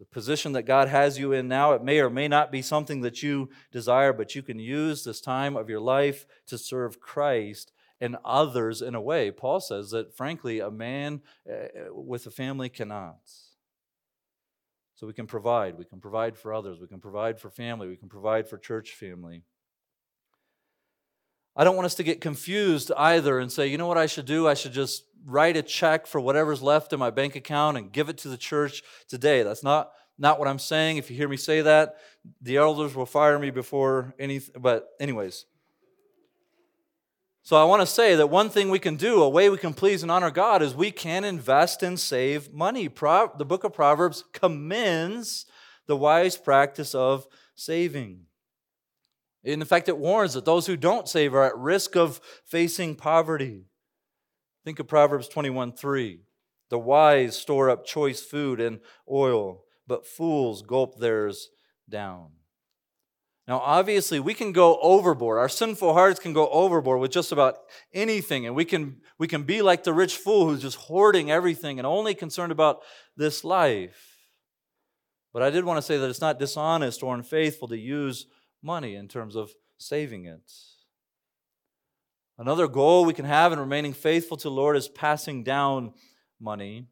[0.02, 3.02] the position that God has you in now, it may or may not be something
[3.02, 7.70] that you desire, but you can use this time of your life to serve Christ
[8.00, 9.30] and others in a way.
[9.30, 13.20] Paul says that, frankly, a man eh, with a family cannot.
[15.02, 15.76] So we can provide.
[15.78, 16.78] We can provide for others.
[16.78, 17.88] We can provide for family.
[17.88, 19.42] We can provide for church family.
[21.56, 24.26] I don't want us to get confused either and say, you know what I should
[24.26, 24.46] do?
[24.46, 28.08] I should just write a check for whatever's left in my bank account and give
[28.08, 29.42] it to the church today.
[29.42, 30.98] That's not not what I'm saying.
[30.98, 31.96] If you hear me say that,
[32.40, 34.62] the elders will fire me before anything.
[34.62, 35.46] But, anyways.
[37.44, 39.74] So, I want to say that one thing we can do, a way we can
[39.74, 42.88] please and honor God, is we can invest and save money.
[42.88, 45.46] Pro- the book of Proverbs commends
[45.88, 47.26] the wise practice of
[47.56, 48.26] saving.
[49.42, 53.64] In fact, it warns that those who don't save are at risk of facing poverty.
[54.64, 56.20] Think of Proverbs 21 3.
[56.70, 61.50] The wise store up choice food and oil, but fools gulp theirs
[61.90, 62.30] down.
[63.52, 65.36] Now, obviously, we can go overboard.
[65.36, 67.58] Our sinful hearts can go overboard with just about
[67.92, 71.78] anything, and we can, we can be like the rich fool who's just hoarding everything
[71.78, 72.80] and only concerned about
[73.14, 74.16] this life.
[75.34, 78.24] But I did want to say that it's not dishonest or unfaithful to use
[78.62, 80.50] money in terms of saving it.
[82.38, 85.92] Another goal we can have in remaining faithful to the Lord is passing down
[86.40, 86.86] money.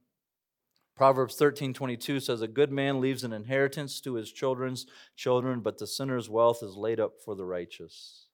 [1.01, 4.85] Proverbs 13 22 says, A good man leaves an inheritance to his children's
[5.17, 8.27] children, but the sinner's wealth is laid up for the righteous.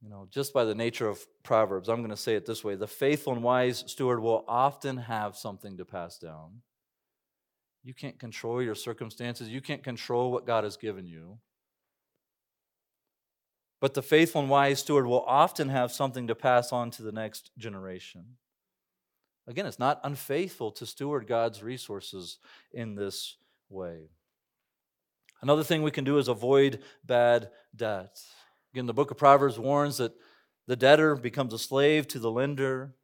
[0.00, 2.74] You know, just by the nature of Proverbs, I'm going to say it this way
[2.74, 6.62] the faithful and wise steward will often have something to pass down.
[7.82, 11.36] You can't control your circumstances, you can't control what God has given you.
[13.78, 17.12] But the faithful and wise steward will often have something to pass on to the
[17.12, 18.38] next generation.
[19.46, 22.38] Again, it's not unfaithful to steward God's resources
[22.72, 23.36] in this
[23.68, 24.08] way.
[25.42, 28.18] Another thing we can do is avoid bad debt.
[28.72, 30.14] Again, the book of Proverbs warns that
[30.66, 32.94] the debtor becomes a slave to the lender.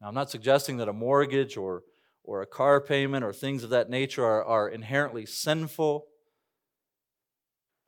[0.00, 1.82] Now, I'm not suggesting that a mortgage or,
[2.22, 6.06] or a car payment or things of that nature are, are inherently sinful.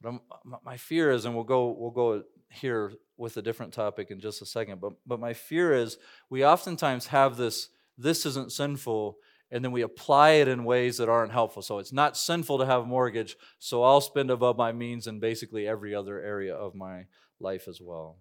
[0.00, 0.20] But I'm,
[0.64, 4.42] my fear is, and we'll go, we'll go here with a different topic in just
[4.42, 5.98] a second, but, but my fear is
[6.30, 9.16] we oftentimes have this, this isn't sinful,
[9.50, 11.62] and then we apply it in ways that aren't helpful.
[11.62, 15.20] So it's not sinful to have a mortgage, so I'll spend above my means in
[15.20, 17.06] basically every other area of my
[17.38, 18.18] life as well.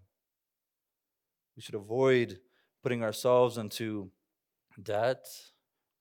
[1.56, 2.40] We should avoid
[2.84, 4.12] putting ourselves into
[4.82, 5.26] debt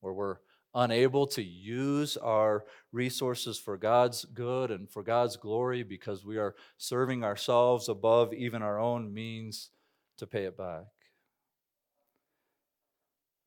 [0.00, 0.36] where we're
[0.74, 6.54] unable to use our resources for God's good and for God's glory because we are
[6.78, 9.70] serving ourselves above even our own means
[10.18, 10.84] to pay it back.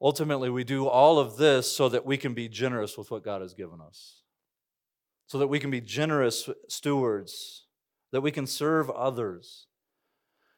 [0.01, 3.41] Ultimately, we do all of this so that we can be generous with what God
[3.41, 4.21] has given us,
[5.27, 7.67] so that we can be generous stewards,
[8.11, 9.67] that we can serve others.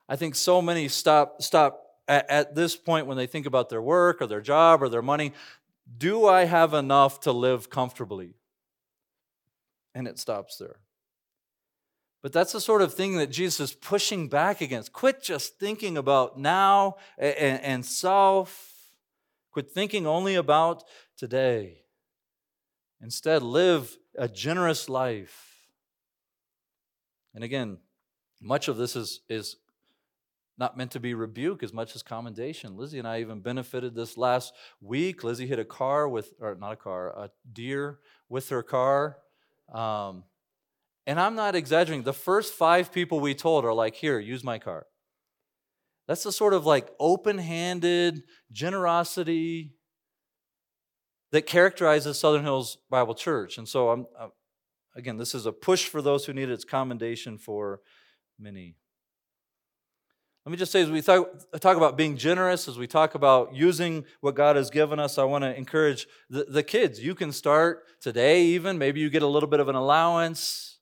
[0.10, 3.82] I think so many stop, stop at, at this point when they think about their
[3.82, 5.34] work or their job or their money,
[5.98, 8.36] do I have enough to live comfortably?
[9.94, 10.78] And it stops there.
[12.22, 14.94] But that's the sort of thing that Jesus is pushing back against.
[14.94, 18.74] Quit just thinking about now and, and self.
[19.52, 20.84] Quit thinking only about
[21.18, 21.84] today.
[23.00, 25.70] Instead, live a generous life.
[27.36, 27.78] And again,
[28.42, 29.58] much of this is, is
[30.58, 32.78] not meant to be rebuke as much as commendation.
[32.78, 35.24] Lizzie and I even benefited this last week.
[35.24, 38.00] Lizzie hit a car with, or not a car, a deer
[38.30, 39.18] with her car.
[39.74, 40.24] Um,
[41.06, 42.04] and I'm not exaggerating.
[42.04, 44.88] The first five people we told are like, here, use my car.
[46.08, 49.74] That's the sort of like open handed generosity
[51.32, 53.58] that characterizes Southern Hills Bible Church.
[53.58, 54.32] And so, I'm, I'm,
[54.96, 57.82] again, this is a push for those who need it, it's commendation for
[58.40, 58.76] many.
[60.46, 61.28] Let me just say, as we talk,
[61.60, 65.24] talk about being generous, as we talk about using what God has given us, I
[65.24, 67.00] want to encourage the, the kids.
[67.00, 68.78] You can start today, even.
[68.78, 70.78] Maybe you get a little bit of an allowance.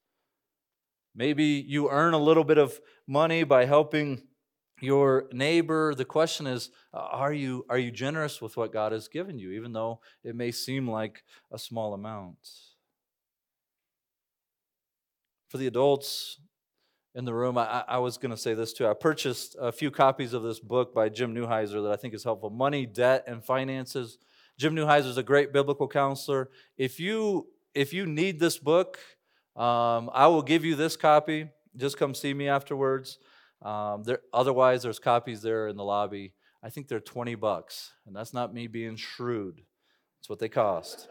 [1.16, 4.24] Maybe you earn a little bit of money by helping
[4.82, 5.95] your neighbor.
[5.95, 9.51] The question is, uh, are you, are you generous with what God has given you,
[9.51, 12.49] even though it may seem like a small amount?
[15.47, 16.41] For the adults,
[17.16, 18.88] in the room, I, I was going to say this too.
[18.88, 22.24] I purchased a few copies of this book by Jim Newheiser that I think is
[22.24, 24.18] helpful Money, Debt, and Finances.
[24.57, 26.49] Jim Newheiser is a great biblical counselor.
[26.78, 28.99] If you, if you need this book,
[29.55, 31.49] um, I will give you this copy.
[31.76, 33.20] Just come see me afterwards.
[33.61, 36.34] Um, there, otherwise, there's copies there in the lobby.
[36.61, 39.61] I think they're 20 bucks, and that's not me being shrewd.
[40.20, 41.07] That's what they cost.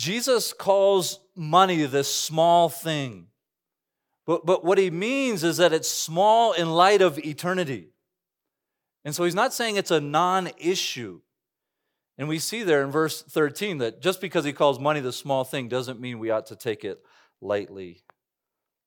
[0.00, 3.26] Jesus calls money this small thing.
[4.24, 7.90] But, but what he means is that it's small in light of eternity.
[9.04, 11.20] And so he's not saying it's a non issue.
[12.16, 15.44] And we see there in verse 13 that just because he calls money the small
[15.44, 17.02] thing doesn't mean we ought to take it
[17.42, 18.02] lightly.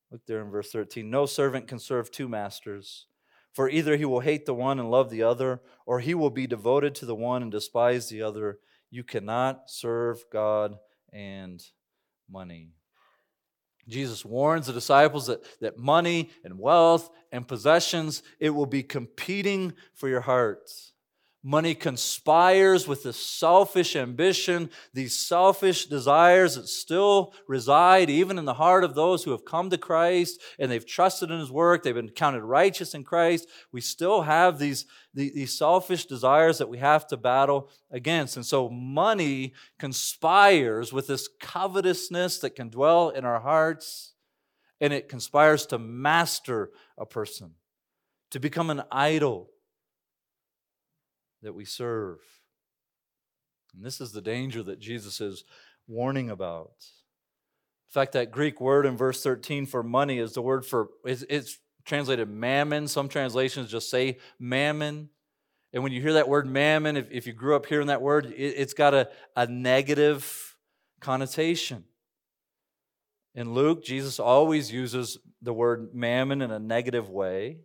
[0.09, 1.11] Look there in verse 13.
[1.11, 3.05] No servant can serve two masters,
[3.53, 6.47] for either he will hate the one and love the other, or he will be
[6.47, 8.57] devoted to the one and despise the other.
[8.89, 10.79] You cannot serve God
[11.13, 11.63] and
[12.29, 12.71] money.
[13.87, 19.73] Jesus warns the disciples that, that money and wealth and possessions, it will be competing
[19.93, 20.92] for your hearts.
[21.45, 28.53] Money conspires with this selfish ambition, these selfish desires that still reside even in the
[28.53, 31.93] heart of those who have come to Christ and they've trusted in His work, they've
[31.93, 33.49] been counted righteous in Christ.
[33.73, 38.37] We still have these, these selfish desires that we have to battle against.
[38.37, 44.13] And so money conspires with this covetousness that can dwell in our hearts,
[44.79, 47.55] and it conspires to master a person,
[48.31, 49.49] to become an idol
[51.43, 52.19] that we serve.
[53.75, 55.43] And this is the danger that Jesus is
[55.87, 56.71] warning about.
[57.89, 61.23] In fact, that Greek word in verse 13 for money is the word for, it's,
[61.29, 62.87] it's translated mammon.
[62.87, 65.09] Some translations just say mammon.
[65.73, 68.33] And when you hear that word mammon, if, if you grew up hearing that word,
[68.35, 70.55] it, has got a, a negative
[70.99, 71.83] connotation.
[73.35, 77.57] In Luke, Jesus always uses the word mammon in a negative way.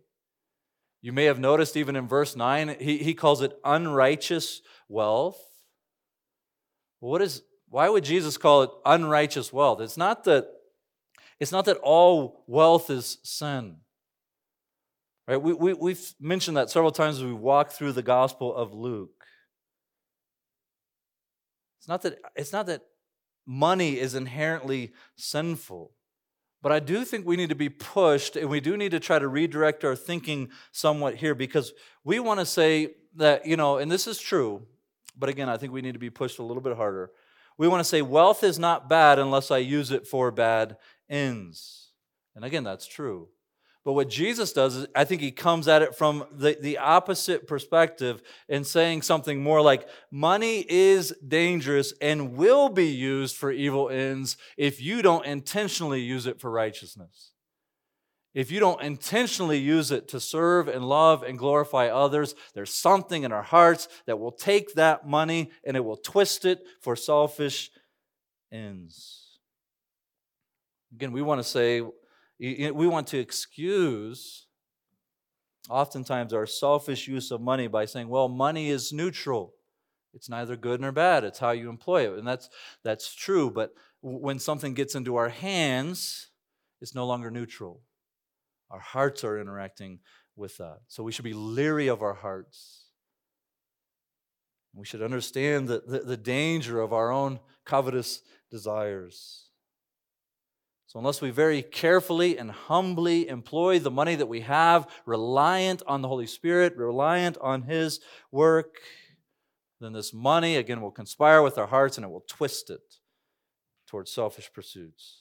[1.01, 5.39] You may have noticed even in verse 9, he, he calls it unrighteous wealth.
[6.99, 9.79] What is, why would Jesus call it unrighteous wealth?
[9.79, 10.47] It's not that,
[11.39, 13.77] it's not that all wealth is sin.
[15.27, 15.41] Right?
[15.41, 19.23] We, we, we've mentioned that several times as we walk through the Gospel of Luke.
[21.79, 22.81] It's not that, it's not that
[23.45, 25.91] money is inherently sinful.
[26.61, 29.17] But I do think we need to be pushed and we do need to try
[29.17, 33.89] to redirect our thinking somewhat here because we want to say that, you know, and
[33.89, 34.63] this is true,
[35.17, 37.11] but again, I think we need to be pushed a little bit harder.
[37.57, 40.77] We want to say wealth is not bad unless I use it for bad
[41.09, 41.91] ends.
[42.35, 43.29] And again, that's true.
[43.85, 47.47] But what Jesus does is, I think he comes at it from the, the opposite
[47.47, 53.89] perspective and saying something more like money is dangerous and will be used for evil
[53.89, 57.31] ends if you don't intentionally use it for righteousness.
[58.33, 63.23] If you don't intentionally use it to serve and love and glorify others, there's something
[63.23, 67.71] in our hearts that will take that money and it will twist it for selfish
[68.51, 69.39] ends.
[70.93, 71.81] Again, we want to say
[72.39, 74.47] we want to excuse
[75.69, 79.53] oftentimes our selfish use of money by saying, well, money is neutral.
[80.13, 81.23] It's neither good nor bad.
[81.23, 82.17] It's how you employ it.
[82.17, 82.49] And that's,
[82.83, 83.51] that's true.
[83.51, 86.29] But when something gets into our hands,
[86.81, 87.81] it's no longer neutral.
[88.71, 89.99] Our hearts are interacting
[90.35, 90.79] with that.
[90.87, 92.85] So we should be leery of our hearts.
[94.73, 99.48] We should understand the, the, the danger of our own covetous desires.
[100.89, 106.01] So, unless we very carefully and humbly employ the money that we have, reliant on
[106.01, 107.99] the Holy Spirit, reliant on His
[108.31, 108.79] work,
[109.79, 112.95] then this money, again, will conspire with our hearts and it will twist it
[113.85, 115.19] towards selfish pursuits.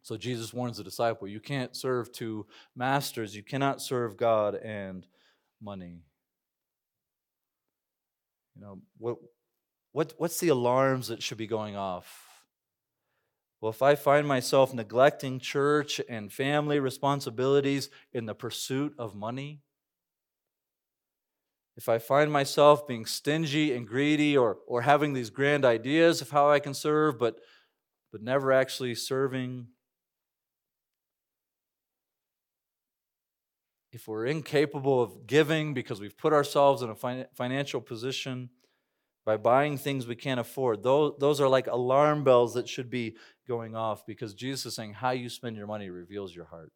[0.00, 5.06] So Jesus warns the disciple you can't serve two masters, you cannot serve God and
[5.60, 6.00] money.
[8.54, 9.16] You know, what,
[9.92, 12.25] what, what's the alarms that should be going off?
[13.66, 19.60] Well, if I find myself neglecting church and family responsibilities in the pursuit of money,
[21.76, 26.30] if I find myself being stingy and greedy or, or having these grand ideas of
[26.30, 27.40] how I can serve, but,
[28.12, 29.66] but never actually serving,
[33.90, 38.48] if we're incapable of giving because we've put ourselves in a financial position
[39.24, 43.16] by buying things we can't afford, those, those are like alarm bells that should be
[43.46, 46.72] going off because Jesus is saying how you spend your money reveals your heart.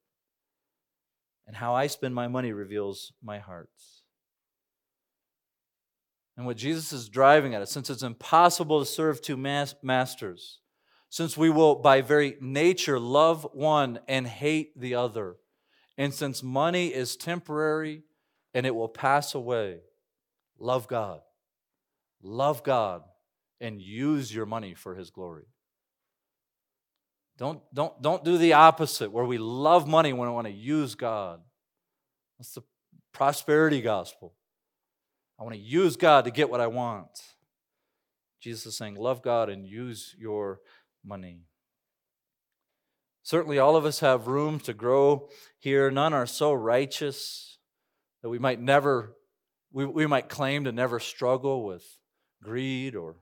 [1.47, 3.71] And how I spend my money reveals my heart.
[6.37, 10.61] And what Jesus is driving at us, since it's impossible to serve two masters,
[11.09, 15.37] since we will by very nature love one and hate the other,
[15.99, 18.05] and since money is temporary
[18.55, 19.81] and it will pass away,
[20.59, 21.21] love God.
[22.23, 23.03] Love God
[23.61, 25.47] and use your money for his glory.
[27.41, 30.95] Don't, don't, don't do the opposite where we love money when we want to use
[30.95, 31.41] God.
[32.39, 32.61] That's the
[33.15, 34.35] prosperity gospel.
[35.39, 37.09] I want to use God to get what I want.
[38.41, 40.61] Jesus is saying, Love God and use your
[41.03, 41.45] money.
[43.23, 45.91] Certainly, all of us have room to grow here.
[45.91, 47.57] None are so righteous
[48.23, 49.17] that we might never,
[49.73, 51.85] we, we might claim to never struggle with
[52.43, 53.17] greed or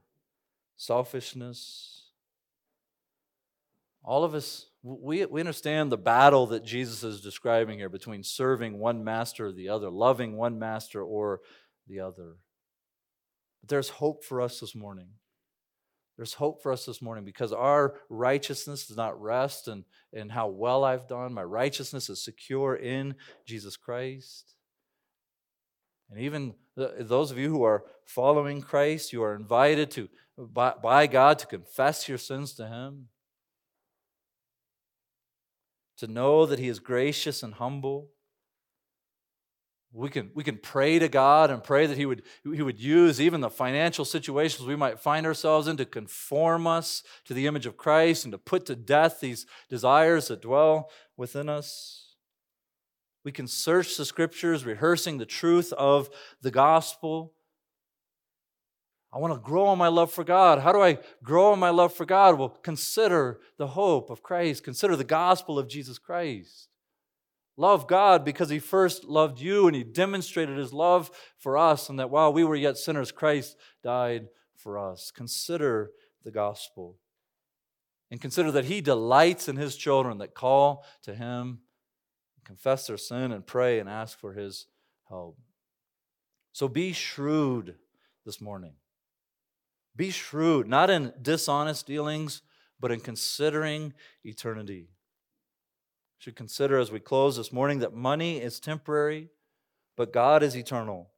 [0.76, 1.97] selfishness.
[4.08, 8.78] All of us, we, we understand the battle that Jesus is describing here between serving
[8.78, 11.42] one master or the other, loving one master or
[11.86, 12.36] the other.
[13.60, 15.08] But there's hope for us this morning.
[16.16, 20.48] There's hope for us this morning because our righteousness does not rest in, in how
[20.48, 21.34] well I've done.
[21.34, 24.54] My righteousness is secure in Jesus Christ.
[26.10, 31.06] And even those of you who are following Christ, you are invited to, by, by
[31.06, 33.08] God, to confess your sins to Him,
[35.98, 38.08] to know that He is gracious and humble,
[39.92, 43.20] we can, we can pray to God and pray that he would, he would use
[43.20, 47.64] even the financial situations we might find ourselves in to conform us to the image
[47.64, 52.16] of Christ and to put to death these desires that dwell within us.
[53.24, 56.10] We can search the scriptures, rehearsing the truth of
[56.42, 57.32] the gospel.
[59.12, 60.58] I want to grow in my love for God.
[60.58, 62.38] How do I grow in my love for God?
[62.38, 66.68] Well, consider the hope of Christ, consider the gospel of Jesus Christ.
[67.56, 71.98] Love God because He first loved you and He demonstrated His love for us, and
[71.98, 75.10] that while we were yet sinners, Christ died for us.
[75.10, 75.90] Consider
[76.22, 76.98] the gospel.
[78.10, 81.60] And consider that He delights in His children that call to Him,
[82.44, 84.66] confess their sin, and pray and ask for His
[85.08, 85.36] help.
[86.52, 87.74] So be shrewd
[88.24, 88.74] this morning.
[89.98, 92.40] Be shrewd, not in dishonest dealings,
[92.80, 93.92] but in considering
[94.24, 94.88] eternity
[96.18, 99.30] should consider as we close this morning that money is temporary,
[99.96, 101.10] but God is eternal.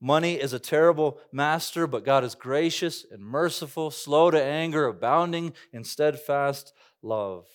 [0.00, 5.52] Money is a terrible master, but God is gracious and merciful, slow to anger, abounding
[5.72, 7.46] in steadfast love.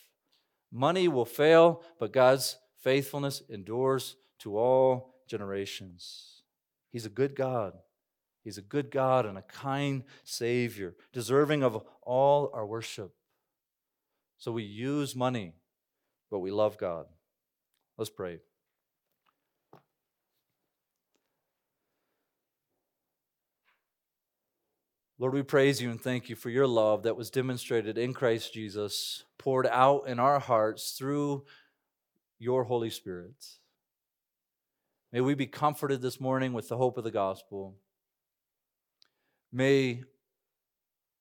[0.71, 6.41] Money will fail, but God's faithfulness endures to all generations.
[6.91, 7.73] He's a good God.
[8.47, 13.13] He's a good God and a kind Savior, deserving of all our worship.
[14.37, 15.51] So we use money
[16.29, 17.05] but we love God.
[17.97, 18.39] Let's pray.
[25.19, 28.53] Lord, we praise you and thank you for your love that was demonstrated in Christ
[28.53, 31.43] Jesus, poured out in our hearts through
[32.37, 33.43] your Holy Spirit.
[35.11, 37.75] May we be comforted this morning with the hope of the gospel.
[39.51, 40.03] May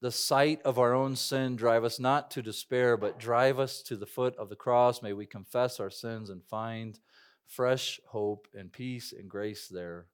[0.01, 3.97] the sight of our own sin drive us not to despair, but drive us to
[3.97, 5.03] the foot of the cross.
[5.03, 6.99] May we confess our sins and find
[7.47, 10.07] fresh hope and peace and grace there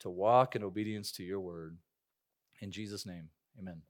[0.00, 1.78] to walk in obedience to your word.
[2.60, 3.82] In Jesus' name, amen.